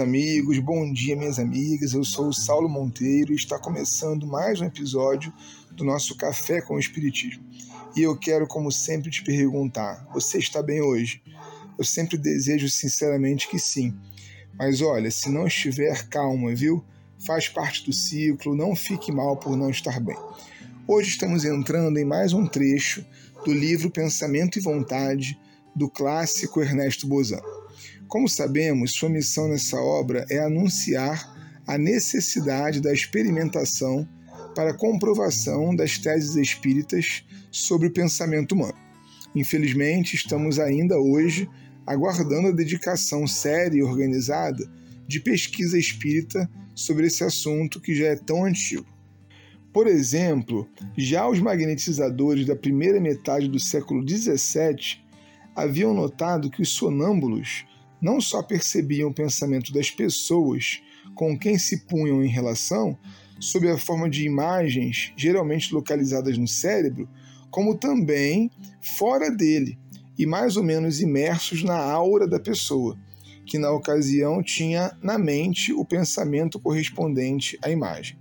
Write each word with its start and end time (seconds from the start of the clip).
Amigos, 0.00 0.58
bom 0.58 0.90
dia, 0.90 1.14
minhas 1.14 1.38
amigas. 1.38 1.92
Eu 1.92 2.02
sou 2.02 2.28
o 2.28 2.32
Saulo 2.32 2.70
Monteiro 2.70 3.32
e 3.32 3.36
está 3.36 3.58
começando 3.58 4.26
mais 4.26 4.58
um 4.58 4.64
episódio 4.64 5.30
do 5.72 5.84
nosso 5.84 6.16
Café 6.16 6.62
com 6.62 6.76
o 6.76 6.78
Espiritismo. 6.78 7.44
E 7.94 8.00
eu 8.00 8.16
quero, 8.16 8.46
como 8.46 8.72
sempre, 8.72 9.10
te 9.10 9.22
perguntar: 9.22 10.08
você 10.14 10.38
está 10.38 10.62
bem 10.62 10.80
hoje? 10.80 11.22
Eu 11.78 11.84
sempre 11.84 12.16
desejo 12.16 12.66
sinceramente 12.70 13.46
que 13.46 13.58
sim. 13.58 13.94
Mas 14.56 14.80
olha, 14.80 15.10
se 15.10 15.28
não 15.28 15.46
estiver, 15.46 16.08
calma, 16.08 16.54
viu? 16.54 16.82
Faz 17.18 17.46
parte 17.50 17.84
do 17.84 17.92
ciclo, 17.92 18.56
não 18.56 18.74
fique 18.74 19.12
mal 19.12 19.36
por 19.36 19.54
não 19.54 19.68
estar 19.68 20.00
bem. 20.00 20.16
Hoje 20.88 21.10
estamos 21.10 21.44
entrando 21.44 21.98
em 21.98 22.06
mais 22.06 22.32
um 22.32 22.46
trecho 22.46 23.04
do 23.44 23.52
livro 23.52 23.90
Pensamento 23.90 24.58
e 24.58 24.62
Vontade 24.62 25.38
do 25.76 25.90
clássico 25.90 26.62
Ernesto 26.62 27.06
Bozan. 27.06 27.42
Como 28.10 28.28
sabemos, 28.28 28.90
sua 28.90 29.08
missão 29.08 29.46
nessa 29.46 29.80
obra 29.80 30.26
é 30.28 30.40
anunciar 30.40 31.32
a 31.64 31.78
necessidade 31.78 32.80
da 32.80 32.92
experimentação 32.92 34.06
para 34.52 34.74
comprovação 34.74 35.76
das 35.76 35.96
teses 35.96 36.34
espíritas 36.34 37.24
sobre 37.52 37.86
o 37.86 37.92
pensamento 37.92 38.50
humano. 38.50 38.74
Infelizmente, 39.32 40.16
estamos 40.16 40.58
ainda 40.58 40.98
hoje 40.98 41.48
aguardando 41.86 42.48
a 42.48 42.52
dedicação 42.52 43.28
séria 43.28 43.78
e 43.78 43.82
organizada 43.84 44.68
de 45.06 45.20
pesquisa 45.20 45.78
espírita 45.78 46.50
sobre 46.74 47.06
esse 47.06 47.22
assunto 47.22 47.80
que 47.80 47.94
já 47.94 48.08
é 48.08 48.16
tão 48.16 48.44
antigo. 48.44 48.86
Por 49.72 49.86
exemplo, 49.86 50.68
já 50.98 51.28
os 51.28 51.38
magnetizadores 51.38 52.44
da 52.44 52.56
primeira 52.56 53.00
metade 53.00 53.46
do 53.46 53.60
século 53.60 54.02
XVII 54.02 54.98
haviam 55.54 55.94
notado 55.94 56.50
que 56.50 56.60
os 56.60 56.70
sonâmbulos 56.70 57.70
não 58.00 58.20
só 58.20 58.42
percebiam 58.42 59.10
o 59.10 59.14
pensamento 59.14 59.72
das 59.72 59.90
pessoas 59.90 60.80
com 61.14 61.38
quem 61.38 61.58
se 61.58 61.84
punham 61.86 62.22
em 62.24 62.28
relação, 62.28 62.98
sob 63.38 63.68
a 63.68 63.78
forma 63.78 64.08
de 64.08 64.24
imagens 64.24 65.12
geralmente 65.16 65.72
localizadas 65.72 66.36
no 66.36 66.46
cérebro, 66.46 67.08
como 67.50 67.76
também 67.76 68.50
fora 68.80 69.30
dele 69.30 69.78
e 70.18 70.26
mais 70.26 70.56
ou 70.56 70.62
menos 70.62 71.00
imersos 71.00 71.62
na 71.62 71.78
aura 71.78 72.28
da 72.28 72.38
pessoa, 72.38 72.98
que 73.46 73.58
na 73.58 73.70
ocasião 73.70 74.42
tinha 74.42 74.96
na 75.02 75.18
mente 75.18 75.72
o 75.72 75.84
pensamento 75.84 76.60
correspondente 76.60 77.58
à 77.62 77.70
imagem. 77.70 78.18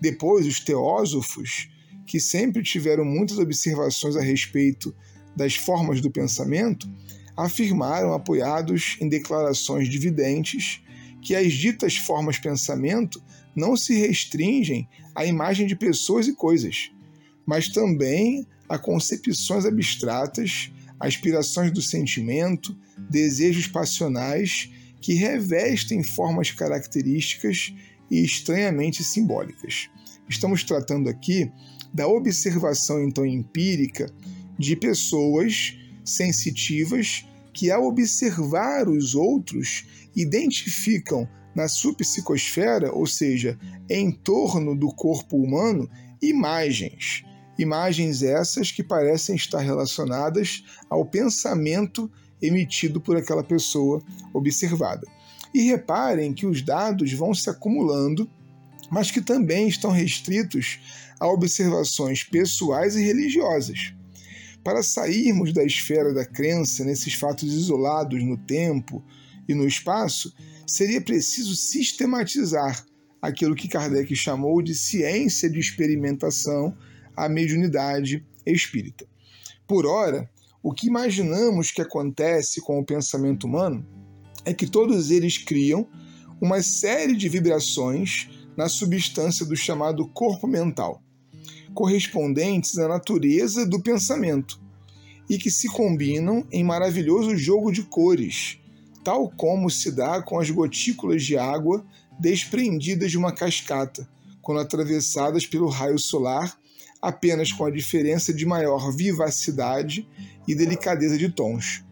Depois, 0.00 0.46
os 0.46 0.60
teósofos, 0.60 1.68
que 2.04 2.20
sempre 2.20 2.62
tiveram 2.62 3.04
muitas 3.04 3.38
observações 3.38 4.16
a 4.16 4.20
respeito 4.20 4.94
das 5.34 5.54
formas 5.54 6.00
do 6.00 6.10
pensamento, 6.10 6.88
afirmaram, 7.36 8.12
apoiados 8.12 8.96
em 9.00 9.08
declarações 9.08 9.88
dividentes, 9.88 10.80
que 11.20 11.34
as 11.34 11.52
ditas 11.52 11.96
formas 11.96 12.38
pensamento 12.38 13.22
não 13.54 13.76
se 13.76 13.94
restringem 13.94 14.88
à 15.14 15.24
imagem 15.26 15.66
de 15.66 15.74
pessoas 15.74 16.28
e 16.28 16.34
coisas, 16.34 16.90
mas 17.44 17.68
também 17.68 18.46
a 18.68 18.78
concepções 18.78 19.64
abstratas, 19.64 20.70
aspirações 20.98 21.70
do 21.70 21.82
sentimento, 21.82 22.76
desejos 22.98 23.66
passionais 23.66 24.70
que 25.00 25.14
revestem 25.14 26.02
formas 26.02 26.50
características 26.50 27.72
e 28.10 28.24
estranhamente 28.24 29.04
simbólicas. 29.04 29.88
Estamos 30.28 30.64
tratando 30.64 31.08
aqui 31.08 31.50
da 31.92 32.08
observação 32.08 33.02
então 33.02 33.24
empírica 33.24 34.10
de 34.58 34.74
pessoas 34.74 35.78
sensitivas 36.06 37.26
que, 37.52 37.70
ao 37.70 37.84
observar 37.84 38.88
os 38.88 39.14
outros, 39.14 39.84
identificam 40.14 41.28
na 41.54 41.68
sua 41.68 41.94
psicosfera, 41.94 42.92
ou 42.92 43.06
seja, 43.06 43.58
em 43.88 44.10
torno 44.10 44.76
do 44.76 44.88
corpo 44.88 45.36
humano, 45.38 45.88
imagens. 46.20 47.24
Imagens 47.58 48.22
essas 48.22 48.70
que 48.70 48.82
parecem 48.82 49.34
estar 49.36 49.60
relacionadas 49.60 50.62
ao 50.90 51.06
pensamento 51.06 52.10
emitido 52.42 53.00
por 53.00 53.16
aquela 53.16 53.42
pessoa 53.42 54.02
observada. 54.34 55.06
E 55.54 55.62
reparem 55.62 56.34
que 56.34 56.46
os 56.46 56.60
dados 56.60 57.12
vão 57.14 57.32
se 57.32 57.48
acumulando, 57.48 58.30
mas 58.90 59.10
que 59.10 59.22
também 59.22 59.66
estão 59.66 59.90
restritos 59.90 60.78
a 61.18 61.26
observações 61.26 62.22
pessoais 62.22 62.94
e 62.94 63.02
religiosas. 63.02 63.95
Para 64.66 64.82
sairmos 64.82 65.52
da 65.52 65.62
esfera 65.62 66.12
da 66.12 66.24
crença 66.24 66.84
nesses 66.84 67.14
fatos 67.14 67.54
isolados 67.54 68.20
no 68.20 68.36
tempo 68.36 69.00
e 69.48 69.54
no 69.54 69.64
espaço, 69.64 70.34
seria 70.66 71.00
preciso 71.00 71.54
sistematizar 71.54 72.84
aquilo 73.22 73.54
que 73.54 73.68
Kardec 73.68 74.12
chamou 74.16 74.60
de 74.60 74.74
ciência 74.74 75.48
de 75.48 75.60
experimentação, 75.60 76.76
a 77.16 77.28
mediunidade 77.28 78.26
espírita. 78.44 79.06
Por 79.68 79.86
ora, 79.86 80.28
o 80.60 80.72
que 80.72 80.88
imaginamos 80.88 81.70
que 81.70 81.80
acontece 81.80 82.60
com 82.60 82.80
o 82.80 82.84
pensamento 82.84 83.44
humano 83.46 83.86
é 84.44 84.52
que 84.52 84.66
todos 84.66 85.12
eles 85.12 85.38
criam 85.38 85.88
uma 86.40 86.60
série 86.60 87.14
de 87.14 87.28
vibrações 87.28 88.28
na 88.56 88.68
substância 88.68 89.46
do 89.46 89.54
chamado 89.54 90.08
corpo 90.08 90.48
mental 90.48 91.05
correspondentes 91.76 92.78
à 92.78 92.88
natureza 92.88 93.66
do 93.66 93.78
pensamento 93.78 94.58
e 95.28 95.36
que 95.36 95.50
se 95.50 95.68
combinam 95.68 96.42
em 96.50 96.64
maravilhoso 96.64 97.36
jogo 97.36 97.70
de 97.70 97.82
cores, 97.82 98.58
tal 99.04 99.28
como 99.28 99.68
se 99.68 99.92
dá 99.92 100.22
com 100.22 100.40
as 100.40 100.48
gotículas 100.48 101.22
de 101.22 101.36
água 101.36 101.84
desprendidas 102.18 103.10
de 103.10 103.18
uma 103.18 103.30
cascata, 103.30 104.08
quando 104.40 104.62
atravessadas 104.62 105.46
pelo 105.46 105.68
raio 105.68 105.98
solar, 105.98 106.58
apenas 107.02 107.52
com 107.52 107.66
a 107.66 107.70
diferença 107.70 108.32
de 108.32 108.46
maior 108.46 108.90
vivacidade 108.90 110.08
e 110.48 110.54
delicadeza 110.54 111.18
de 111.18 111.28
tons. 111.28 111.84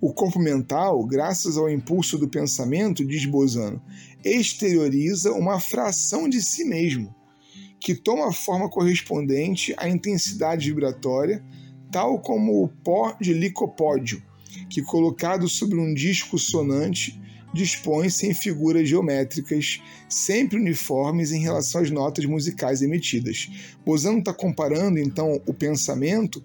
O 0.00 0.12
corpo 0.12 0.38
mental, 0.38 1.04
graças 1.04 1.56
ao 1.56 1.68
impulso 1.68 2.16
do 2.16 2.28
pensamento, 2.28 3.04
diz 3.04 3.26
Bozano, 3.26 3.82
exterioriza 4.24 5.32
uma 5.32 5.58
fração 5.58 6.28
de 6.28 6.40
si 6.40 6.64
mesmo 6.64 7.12
que 7.84 7.94
toma 7.94 8.28
a 8.28 8.32
forma 8.32 8.66
correspondente 8.70 9.74
à 9.76 9.86
intensidade 9.86 10.70
vibratória, 10.70 11.44
tal 11.92 12.18
como 12.18 12.64
o 12.64 12.68
pó 12.68 13.14
de 13.20 13.34
licopódio, 13.34 14.22
que 14.70 14.80
colocado 14.80 15.46
sobre 15.50 15.78
um 15.78 15.92
disco 15.92 16.38
sonante 16.38 17.20
dispõe-se 17.52 18.26
em 18.26 18.32
figuras 18.32 18.88
geométricas, 18.88 19.82
sempre 20.08 20.58
uniformes 20.58 21.30
em 21.30 21.42
relação 21.42 21.82
às 21.82 21.90
notas 21.90 22.24
musicais 22.24 22.80
emitidas. 22.80 23.50
Bozano 23.84 24.20
está 24.20 24.32
comparando 24.32 24.98
então 24.98 25.42
o 25.46 25.52
pensamento 25.52 26.42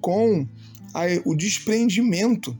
com 0.00 0.44
a, 0.92 1.02
o 1.24 1.36
desprendimento 1.36 2.58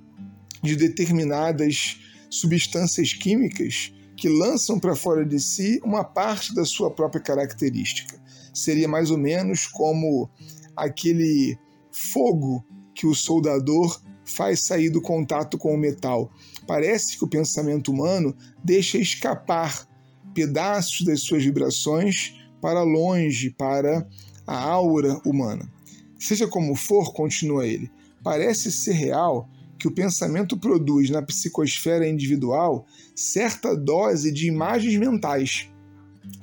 de 0.62 0.76
determinadas 0.76 1.98
substâncias 2.30 3.12
químicas 3.12 3.92
que 4.20 4.28
lançam 4.28 4.78
para 4.78 4.94
fora 4.94 5.25
de 5.25 5.41
si 5.41 5.81
uma 5.82 6.04
parte 6.04 6.54
da 6.54 6.62
sua 6.62 6.91
própria 6.91 7.22
característica 7.22 8.20
seria 8.53 8.86
mais 8.86 9.10
ou 9.10 9.16
menos 9.16 9.66
como 9.66 10.28
aquele 10.76 11.58
fogo 11.91 12.62
que 12.94 13.06
o 13.06 13.14
soldador 13.14 13.98
faz 14.22 14.60
sair 14.60 14.91
do 14.91 15.00
contato 15.00 15.56
com 15.56 15.74
o 15.74 15.78
metal. 15.78 16.30
Parece 16.66 17.16
que 17.16 17.24
o 17.24 17.28
pensamento 17.28 17.91
humano 17.91 18.36
deixa 18.62 18.98
escapar 18.98 19.89
pedaços 20.34 21.00
das 21.06 21.21
suas 21.21 21.42
vibrações 21.42 22.34
para 22.60 22.83
longe, 22.83 23.48
para 23.48 24.06
a 24.47 24.54
aura 24.54 25.18
humana. 25.24 25.66
Seja 26.18 26.47
como 26.47 26.77
for, 26.77 27.15
continua 27.15 27.66
ele, 27.66 27.91
parece 28.22 28.71
ser 28.71 28.92
real 28.92 29.48
que 29.80 29.88
o 29.88 29.91
pensamento 29.91 30.59
produz 30.59 31.09
na 31.09 31.22
psicosfera 31.22 32.06
individual 32.06 32.86
certa 33.16 33.74
dose 33.74 34.30
de 34.30 34.47
imagens 34.47 34.94
mentais 34.97 35.71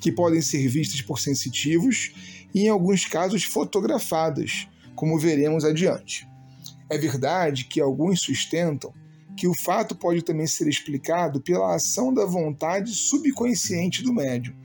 que 0.01 0.11
podem 0.11 0.41
ser 0.41 0.67
vistas 0.67 1.01
por 1.01 1.19
sensitivos 1.19 2.11
e, 2.51 2.61
em 2.61 2.69
alguns 2.69 3.05
casos, 3.05 3.43
fotografadas, 3.43 4.67
como 4.95 5.19
veremos 5.19 5.63
adiante. 5.63 6.27
É 6.89 6.97
verdade 6.97 7.65
que 7.65 7.79
alguns 7.79 8.21
sustentam 8.21 8.91
que 9.37 9.47
o 9.47 9.53
fato 9.53 9.93
pode 9.93 10.23
também 10.23 10.47
ser 10.47 10.67
explicado 10.67 11.39
pela 11.39 11.75
ação 11.75 12.11
da 12.11 12.25
vontade 12.25 12.89
subconsciente 12.89 14.01
do 14.01 14.11
médium, 14.11 14.55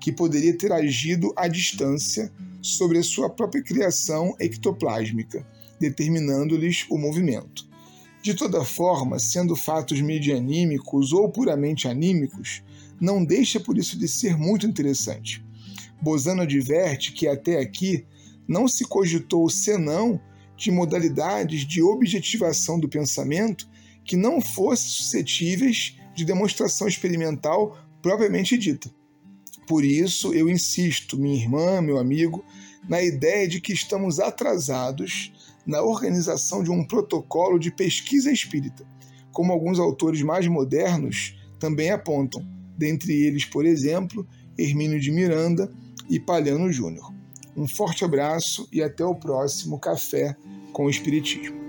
que 0.00 0.10
poderia 0.10 0.56
ter 0.56 0.72
agido 0.72 1.34
à 1.36 1.48
distância 1.48 2.32
sobre 2.62 2.96
a 2.96 3.02
sua 3.02 3.28
própria 3.28 3.62
criação 3.62 4.34
ectoplásmica, 4.40 5.46
determinando-lhes 5.78 6.86
o 6.88 6.96
movimento. 6.96 7.75
De 8.26 8.34
toda 8.34 8.64
forma, 8.64 9.20
sendo 9.20 9.54
fatos 9.54 10.00
medianímicos 10.00 11.12
ou 11.12 11.30
puramente 11.30 11.86
anímicos, 11.86 12.60
não 13.00 13.24
deixa 13.24 13.60
por 13.60 13.78
isso 13.78 13.96
de 13.96 14.08
ser 14.08 14.36
muito 14.36 14.66
interessante. 14.66 15.44
Bozano 16.02 16.42
adverte 16.42 17.12
que 17.12 17.28
até 17.28 17.60
aqui 17.60 18.04
não 18.48 18.66
se 18.66 18.84
cogitou 18.84 19.48
senão 19.48 20.20
de 20.56 20.72
modalidades 20.72 21.64
de 21.64 21.80
objetivação 21.80 22.80
do 22.80 22.88
pensamento 22.88 23.68
que 24.04 24.16
não 24.16 24.40
fossem 24.40 24.88
suscetíveis 24.88 25.96
de 26.12 26.24
demonstração 26.24 26.88
experimental 26.88 27.78
propriamente 28.02 28.58
dita. 28.58 28.90
Por 29.68 29.84
isso, 29.84 30.34
eu 30.34 30.50
insisto, 30.50 31.16
minha 31.16 31.40
irmã, 31.40 31.80
meu 31.80 31.96
amigo, 31.96 32.44
na 32.88 33.00
ideia 33.00 33.46
de 33.46 33.60
que 33.60 33.72
estamos 33.72 34.18
atrasados 34.18 35.32
na 35.66 35.82
organização 35.82 36.62
de 36.62 36.70
um 36.70 36.84
protocolo 36.84 37.58
de 37.58 37.70
pesquisa 37.70 38.30
espírita, 38.30 38.86
como 39.32 39.52
alguns 39.52 39.78
autores 39.78 40.22
mais 40.22 40.46
modernos 40.46 41.36
também 41.58 41.90
apontam, 41.90 42.46
dentre 42.76 43.12
eles, 43.12 43.44
por 43.44 43.66
exemplo, 43.66 44.26
Hermínio 44.56 45.00
de 45.00 45.10
Miranda 45.10 45.70
e 46.08 46.20
Palhano 46.20 46.72
Júnior. 46.72 47.12
Um 47.56 47.66
forte 47.66 48.04
abraço 48.04 48.68
e 48.70 48.82
até 48.82 49.04
o 49.04 49.14
próximo 49.14 49.78
Café 49.78 50.36
com 50.72 50.84
o 50.84 50.90
Espiritismo. 50.90 51.65